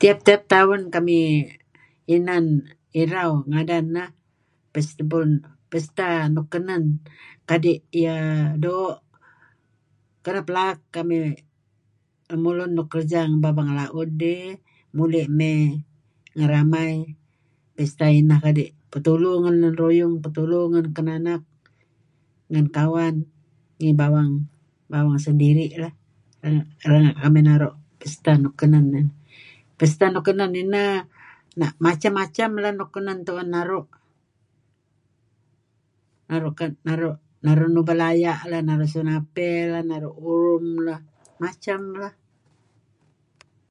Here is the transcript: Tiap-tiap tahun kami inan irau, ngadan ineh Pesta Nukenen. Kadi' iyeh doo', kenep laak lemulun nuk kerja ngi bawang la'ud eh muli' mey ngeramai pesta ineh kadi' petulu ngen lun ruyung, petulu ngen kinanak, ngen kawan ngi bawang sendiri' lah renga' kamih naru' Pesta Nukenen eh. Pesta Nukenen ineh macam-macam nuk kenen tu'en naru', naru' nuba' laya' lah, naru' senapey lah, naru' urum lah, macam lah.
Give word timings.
Tiap-tiap 0.00 0.42
tahun 0.54 0.80
kami 0.94 1.20
inan 2.14 2.44
irau, 3.02 3.30
ngadan 3.50 3.86
ineh 3.92 4.10
Pesta 5.72 6.08
Nukenen. 6.34 6.84
Kadi' 7.48 7.76
iyeh 8.00 8.26
doo', 8.62 8.96
kenep 10.24 10.46
laak 10.56 10.78
lemulun 12.30 12.70
nuk 12.76 12.88
kerja 12.92 13.20
ngi 13.28 13.38
bawang 13.44 13.70
la'ud 13.78 14.10
eh 14.36 14.48
muli' 14.96 15.26
mey 15.38 15.60
ngeramai 16.36 16.92
pesta 17.76 18.04
ineh 18.20 18.38
kadi' 18.46 18.70
petulu 18.92 19.30
ngen 19.42 19.54
lun 19.62 19.74
ruyung, 19.82 20.14
petulu 20.24 20.58
ngen 20.70 20.86
kinanak, 20.96 21.42
ngen 22.50 22.66
kawan 22.76 23.14
ngi 23.80 23.90
bawang 24.00 24.30
sendiri' 25.26 25.72
lah 25.82 25.94
renga' 26.90 27.16
kamih 27.22 27.42
naru' 27.48 27.74
Pesta 28.00 28.32
Nukenen 28.42 28.86
eh. 29.00 29.06
Pesta 29.78 30.04
Nukenen 30.14 30.52
ineh 30.54 31.02
macam-macam 31.86 32.48
nuk 32.78 32.90
kenen 32.94 33.18
tu'en 33.26 33.48
naru', 33.54 33.88
naru' 37.44 37.68
nuba' 37.74 37.96
laya' 38.02 38.40
lah, 38.50 38.62
naru' 38.66 38.86
senapey 38.94 39.66
lah, 39.72 39.82
naru' 39.90 40.14
urum 40.30 40.66
lah, 40.86 41.00
macam 41.42 41.80
lah. 42.00 42.14